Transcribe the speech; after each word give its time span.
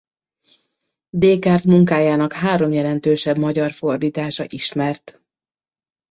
Descartes 1.09 1.63
munkájának 1.65 2.33
három 2.33 2.71
jelentősebb 2.73 3.37
magyar 3.37 3.71
fordítása 3.71 4.45
ismert. 4.47 5.21